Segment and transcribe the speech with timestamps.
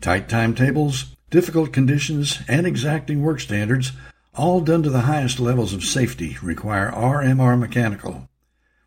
[0.00, 3.92] Tight timetables, difficult conditions, and exacting work standards,
[4.34, 8.28] all done to the highest levels of safety, require RMR Mechanical.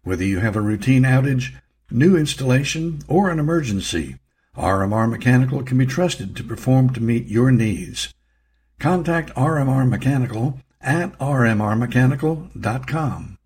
[0.04, 1.54] Whether you have a routine outage,
[1.92, 4.18] new installation, or an emergency,
[4.56, 8.14] RMR Mechanical can be trusted to perform to meet your needs.
[8.78, 13.40] Contact RMR Mechanical at rmrmechanical.com.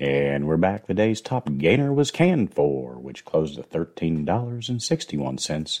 [0.00, 0.86] And we're back.
[0.86, 5.80] The day's top gainer was Canfor, which closed at $13.61,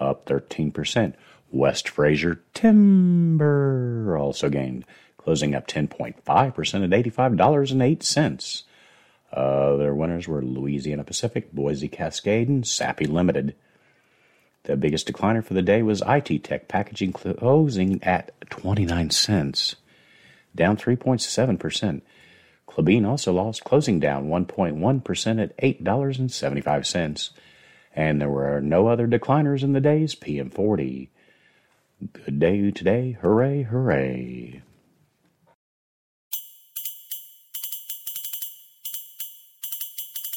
[0.00, 1.14] up 13%.
[1.50, 4.86] West Fraser Timber also gained,
[5.18, 8.62] closing up 10.5% at $85.08.
[9.34, 13.54] Uh, other winners were Louisiana Pacific, Boise Cascade, and Sappi Limited.
[14.64, 19.76] The biggest decliner for the day was IT Tech Packaging, closing at 29 cents,
[20.54, 22.02] down 3.7%.
[22.68, 27.30] Klabin also lost, closing down 1.1% at $8.75.
[27.96, 31.08] And there were no other decliners in the day's PM40.
[32.12, 33.18] Good day today.
[33.20, 34.62] Hooray, hooray.